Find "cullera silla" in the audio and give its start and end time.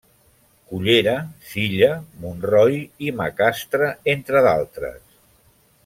0.69-1.89